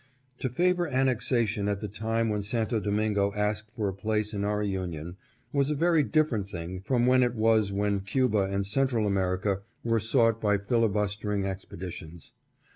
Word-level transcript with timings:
To 0.39 0.49
favor 0.49 0.87
annexation 0.87 1.67
at 1.67 1.79
the 1.79 1.87
time 1.87 2.29
when 2.29 2.41
Santo 2.41 2.79
Domingo 2.79 3.31
asked 3.35 3.69
for 3.75 3.87
a 3.87 3.93
place 3.93 4.33
in 4.33 4.43
our 4.43 4.63
union, 4.63 5.15
was 5.53 5.69
a 5.69 5.75
very 5.75 6.01
different 6.01 6.49
thing 6.49 6.79
from 6.81 7.05
what 7.05 7.21
it 7.21 7.35
was 7.35 7.71
when 7.71 7.99
Cuba 7.99 8.47
and 8.49 8.65
Central 8.65 9.05
America 9.05 9.61
were 9.83 9.99
sought 9.99 10.41
by 10.41 10.57
fillibustering 10.57 11.43
expe 11.43 11.77
ditions. 11.79 12.31